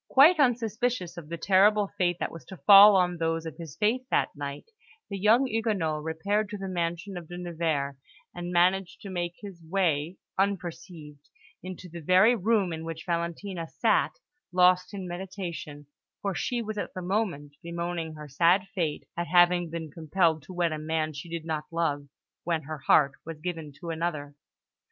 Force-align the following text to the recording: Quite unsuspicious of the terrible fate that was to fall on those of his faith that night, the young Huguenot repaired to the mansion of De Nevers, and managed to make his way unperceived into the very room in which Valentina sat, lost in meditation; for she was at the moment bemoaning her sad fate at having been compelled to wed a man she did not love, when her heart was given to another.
Quite 0.09 0.39
unsuspicious 0.39 1.15
of 1.15 1.29
the 1.29 1.37
terrible 1.37 1.89
fate 1.95 2.17
that 2.19 2.31
was 2.31 2.43
to 2.45 2.57
fall 2.57 2.95
on 2.95 3.17
those 3.17 3.45
of 3.45 3.57
his 3.57 3.77
faith 3.77 4.01
that 4.09 4.35
night, 4.35 4.65
the 5.11 5.19
young 5.19 5.45
Huguenot 5.45 6.01
repaired 6.01 6.49
to 6.49 6.57
the 6.57 6.67
mansion 6.67 7.17
of 7.17 7.27
De 7.27 7.37
Nevers, 7.37 7.97
and 8.33 8.51
managed 8.51 9.01
to 9.01 9.11
make 9.11 9.35
his 9.41 9.61
way 9.63 10.17
unperceived 10.39 11.29
into 11.61 11.87
the 11.87 11.99
very 12.01 12.35
room 12.35 12.73
in 12.73 12.83
which 12.83 13.03
Valentina 13.05 13.67
sat, 13.67 14.13
lost 14.51 14.91
in 14.91 15.07
meditation; 15.07 15.85
for 16.23 16.33
she 16.33 16.63
was 16.63 16.79
at 16.79 16.95
the 16.95 17.03
moment 17.03 17.57
bemoaning 17.61 18.15
her 18.15 18.27
sad 18.27 18.63
fate 18.73 19.07
at 19.15 19.27
having 19.27 19.69
been 19.69 19.91
compelled 19.91 20.41
to 20.41 20.51
wed 20.53 20.71
a 20.71 20.79
man 20.79 21.13
she 21.13 21.29
did 21.29 21.45
not 21.45 21.65
love, 21.71 22.07
when 22.43 22.63
her 22.63 22.79
heart 22.87 23.11
was 23.23 23.39
given 23.39 23.71
to 23.79 23.91
another. 23.91 24.33